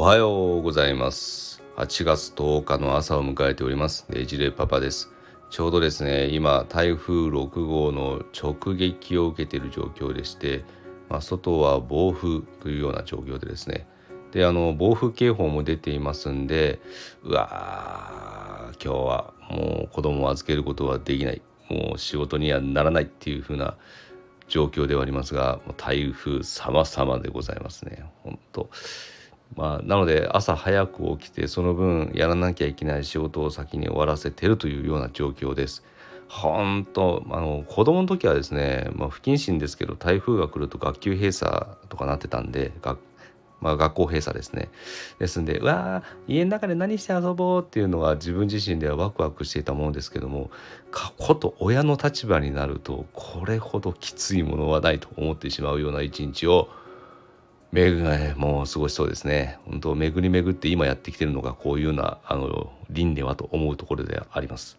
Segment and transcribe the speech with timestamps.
[0.00, 1.62] おはようございます。
[1.76, 4.06] 8月10日の朝を迎えております。
[4.08, 5.10] デジレパパです。
[5.50, 10.64] ちょうどですね今台風6号の直撃を受けている状況でして、
[11.10, 13.86] まあ、外は暴風というような状況でですね。
[14.32, 16.80] であの暴風警報も出ていますんで
[17.22, 21.42] うわー今日はもう子供を預けることはできない。
[21.68, 23.76] もう仕事にはならないっていう風な
[24.48, 28.10] 状況ではありますが台風様々でございますね。
[28.22, 28.70] 本当
[29.56, 35.84] まあ、なので朝早く起きてその分やらなきゃいけない仕事を先に終わらせてるというような状況です。
[36.30, 43.00] 本当あの子供の時はですね、まあ、不謹慎ですけど台風が来ると学級閉鎖とかなってたんで学,、
[43.60, 44.68] まあ、学校閉鎖ですね
[45.18, 50.52] ですんでうわ家の中で何して遊ぼうっていうのは自分自身ではワクワクしていたものですけども
[51.18, 56.68] こと親の立場になるとこれほどきついものはないと思ってしまうような一日を
[57.72, 58.02] めぐ
[58.36, 59.58] もう過ごしそうですね。
[59.64, 64.78] 本当巡り巡って今やってきてるのがこういうようなあの輪ではと思うところであります。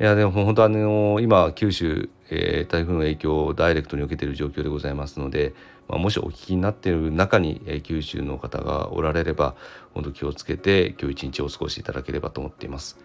[0.00, 5.54] いやでも本当あの今九州、えー、台風の影響をダイレクトに受けている状況でございますので、
[5.88, 9.54] まあ、もしお聞きになっている中に、えー、九州の方がおられれば
[9.94, 12.98] 本当気をつけて今日一日お過ごしいただければと思っています。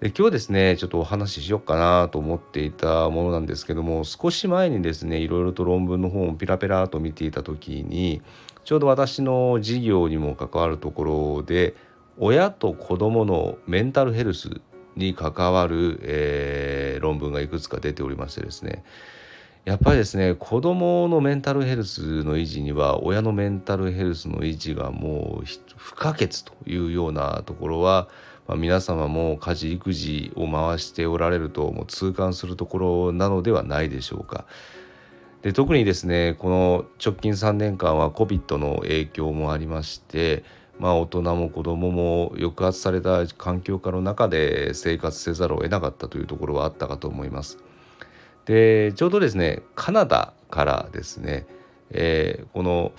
[0.00, 8.22] で今日ですねちょっとお話ししようかなと思っていたものなんですけども少し前にですねいろいろと論文の本をピラペラと見ていた時に
[8.64, 11.74] ちょうど私の事業にも関わるところで
[12.18, 14.62] 親と子どものメンタルヘルス
[14.96, 18.84] に関わる、えー、論文がいくつか出ておりましてですね
[19.64, 25.44] やっぱりですね子どものメンタルヘルスの維持には親のメンタルヘルスの維持がもう
[25.76, 28.08] 不可欠というようなところは
[28.50, 34.44] まあ、皆様も家事育児を回しておられるともう痛感するところなのではないでしょうか。
[35.42, 40.42] で特にですねこの直近3年間は COVID の影響もありまして
[40.80, 47.58] まあ、大人も子どもも抑圧された環境下の中で生活せざるを得なかったというところはあったかと思います。
[48.50, 51.46] でちょうどですねカナダからですね、
[51.90, 52.90] えー、この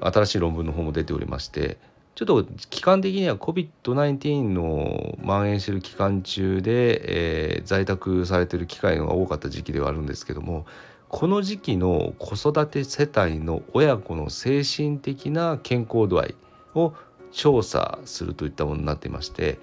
[0.00, 1.78] 新しい論文の方も出ておりまして
[2.14, 10.64] ちょっと期間的には COVID-19 の蔓延してる期間中で、えー、在宅されてる機会が多かった時期ではあるんですけども
[11.08, 16.34] この時期の子育て世帯の親子の精神的な健康度合い
[16.76, 16.94] を
[17.32, 19.58] 調査するといったものになっていまして、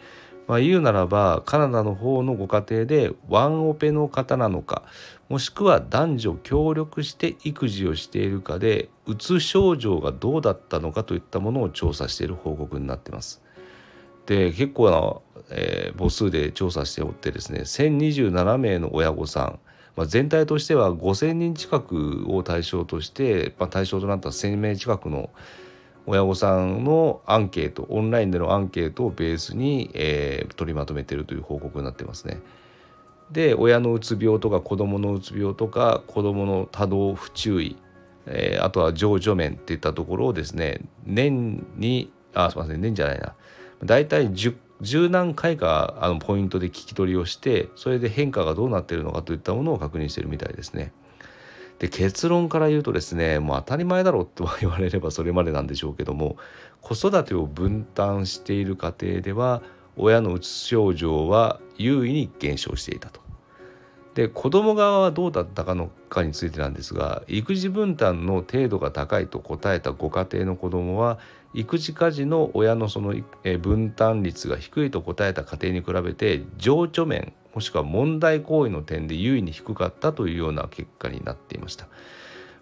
[0.48, 4.84] まあ、言うならばカナダの方のご家庭でワンオペの方なのか
[5.30, 13.42] もしくは男女協力して育児をしているかでうつ症状がどうだったのかといったものを調査している報告になってます。
[14.26, 19.60] で結構な、えー、母数で調査しておってですね1027名の親御さん、
[19.96, 25.30] まあ、全体としては5,000人近くを対象として、まあ、対象となった1,000名近くの
[26.06, 32.42] 親御さんのアンケートオンラインでのアンケートをベースに、えー、取りまとめているという報告になってますね。
[33.32, 37.78] で親のうつ病とか子どものうつ病とか子どもの多動不注意、
[38.26, 43.36] えー、あとは情緒面っていったところをですね年にあすいません年じゃないな
[43.84, 50.92] 大体 10, 10何回かあのポイントで聞き取りをしてそれで変化がどうなっているのかといったものを確認しているみたいですね。
[51.82, 56.38] で結論から言うとですねもう当たり前だろうと言われればそれまでなんでしょうけども
[56.80, 59.64] 子育てを分担している家庭では
[59.98, 63.20] 親のうつ症状は優位に減少していたと。
[64.14, 71.18] で子供側はどうだったかのかについてなんですが育児分担の程度が高いと答えたご家庭の子どもは
[71.56, 73.16] 育児家事の親のその
[73.60, 81.88] 分担率が低いと答えた家庭に比べて情緒面もしくは問題行為の点で優位に低かったというような結果になっていました。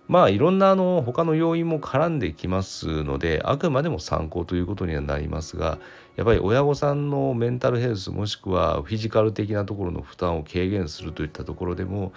[0.10, 5.78] まあいろんなあの他の要因も絡んできますのであくまでも参考ということにはなりますが
[6.16, 12.12] やっぱり親御さんのメンタルヘルスもしくはフィジカル的なところの負担を軽減するといったところでも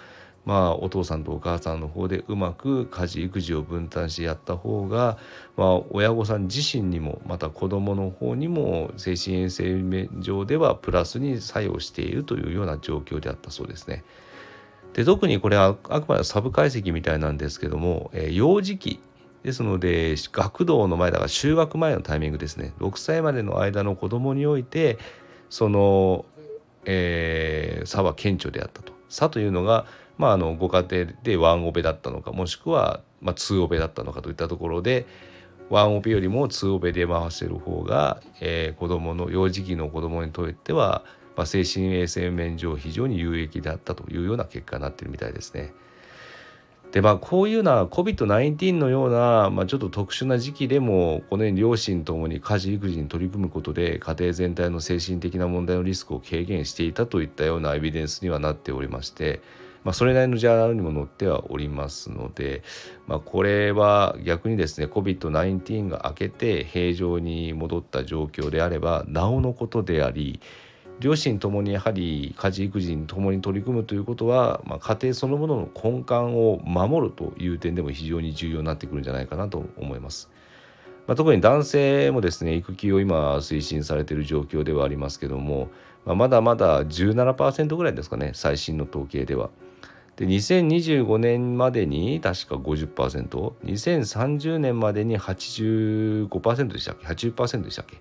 [0.45, 5.17] まあお父さんとお母さんの方でうまく家事育児を分担してやった方が、
[5.55, 14.03] まあ、親御さん自身にもまた子どもの方にも精神衛生面上ではプラスに作用しているというような状況であったそうですね。
[14.93, 18.99] で特にこれはあくまでサブ解析みたいなんですけども、えー、幼児期
[19.43, 24.99] ですので学童の前だから就学前のタイミングですね6歳までの間の子供において
[25.49, 26.25] その、
[26.85, 28.93] えー、差は顕著であったと。
[29.13, 29.85] 差というのが、
[30.17, 35.05] まあ、あのご家庭でワンオペだったのかもしくは、まあ、ツーオペだったのかといったところで
[35.69, 41.03] ワンオペよりもツーオペで回してる方が、えー、子供の幼児期の子供にとっては
[41.35, 45.73] まあ、精神衛生面上非常に有益であったというような結果になってるみたいですね。
[46.91, 59.41] でまあこういうような COVID-19 のような、まあ、ちょっと特殊な時期でもこのように両親ともに家事育児に取り組むことで家庭全体の精神的な問題のリスクを軽減していたといったようなエビデンスにはなっておりまして、
[59.83, 62.63] まあ、それなりのジャーナルにも載ってはおりますので、
[63.07, 70.39] まあ、これは逆にですね COVID-19 が明けて平常に戻った状況であればなおのことであり
[70.99, 80.29] 両親ともにやはり家事育児に共に取り組むということは、まあ、家庭そのものの根幹を守るという点でも非常に重要になってくるんじゃないかなと思います。
[81.07, 85.69] まあ、特に男性もですね育休を今推進されている状況ではありますけども、
[86.05, 89.49] まあ、まだまだ17%ぐらいですかね最新の統計では。
[90.17, 97.97] で2025年までに確か 50%2030 年までに85%でしたっけ？80%でしたっけ？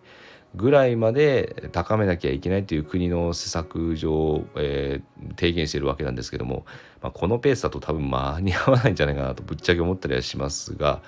[0.55, 6.67] ぐらいまで高めなきゃいけないという国の施策上、えー、提言しているわけなんですけども、
[7.01, 11.01] まあ、このペースだと多分間に合わないんじゃないかなとぶっちゃけ思ったりはしますが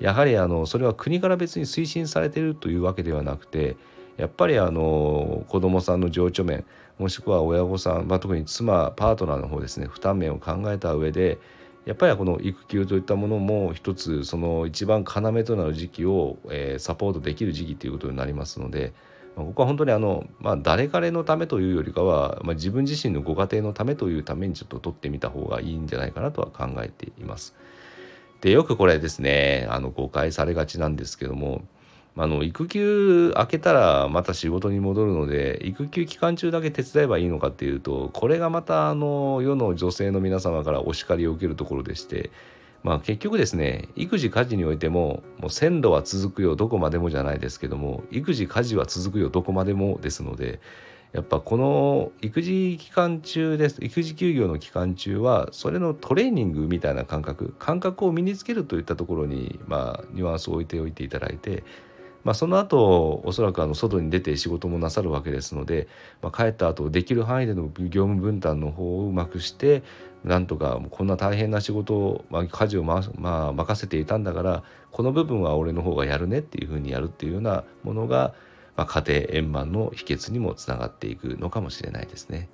[0.00, 3.76] やはりあのそれは国から別に推進されているというわけではなくて
[4.18, 6.64] やっぱりあの子どもさんの情緒面
[6.98, 11.38] もしくは親御さん、まあ、特に妻パートナーの方ですね負担面を考えた上で
[11.86, 18.92] やっぱりこの育休といったものも一つその一番要となる時期を、え、サポートできる時期ということになりますので、
[19.36, 27.54] ま、ここは本当にあの、まあ、誰彼のためというよりかは、まあ、自分自身のご家庭のためというためにちょっと取ってみた方がいいんじゃないかなとは考えています。
[28.40, 31.62] でよくこれですねあの誤解されがちなんですけども
[32.20, 42.30] あの育休明けたらまた仕事に戻るので育休期間中だけ手伝えばいいのかっていうとこれがまたあの世の女性の皆様からお叱りを受けるところでして
[42.82, 50.60] まあ結局ですね育児家事においてももう鮮度は続くよどこまでもじゃないですけども育児家事は続くよどこまでもですので
[51.12, 61.62] やっぱこの育児期間中です育児休業の期間中はそれのトレーニングみたいな感覚感覚を身につけるといったところにまあニュアンスを置いておいていただいて
[62.24, 65.88] まあ、その後おそらくあの外に出て仕事もなさるわけですので、
[66.22, 69.82] まあ、帰った後できる範囲での業務分担の方をうまくして
[70.24, 78.34] なんとかこんな大変な仕事を、まあ、家事を、まあ、任せていたんだからこの部分は俺の方がやるねっていうふうにやるっていうようなものが、
[78.76, 82.48] まあ、家庭円満の秘訣にもつながっていくのかもしれないですね。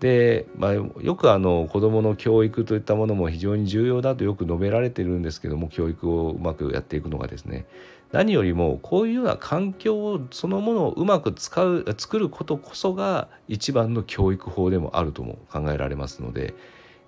[0.00, 7.66] で、まあ、よくあの子どもの教育といったものも非常に重要だとよく述べられてるんですけども教育をうまくやっていくのがですね
[8.12, 16.54] 何よりもこういうような環境そのものをうまく使う作ることこそが一番の教育法でもあるとも考えられますので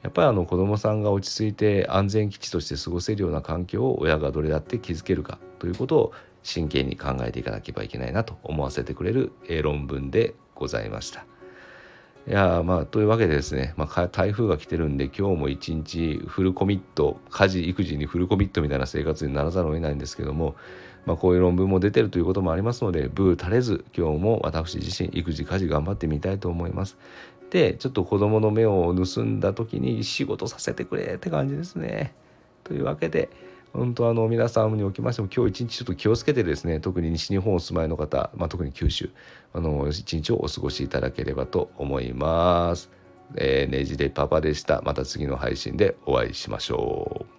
[0.02, 6.12] やっぱりあの子どもさんが落ち着いて安全基地として過ごせるような環境を親がどれだって築けるかということを
[6.42, 9.32] 真剣に考えていかなければいけないなと思わせてくれる
[9.62, 11.37] 論文でございました。
[12.28, 20.54] いやまあというわけでですね、まあ、台風が来てるんで今日も一日フルコミット家事育児にフルコミットみたいな生活にならざるを得ないんですけども、
[21.06, 26.98] まあ、こういう論文も出てるということもありますのでブー垂れず今日も私自身育児家事頑張ってみたいと思います。
[27.48, 32.12] でちょっと子供の目を盗んだ時に仕事させてくれって感じですね。
[32.62, 33.30] というわけで
[33.72, 39.10] 本当あの皆さんにおきましても今日一日ちょっと気をつけてですね特に西日本お住まいの方、まあ、特に九州
[39.52, 42.90] あの一日をお過ごしいただければと思います。
[43.36, 44.80] えー、ねじでパパでした。
[44.82, 47.37] また次の配信でお会いしましょう。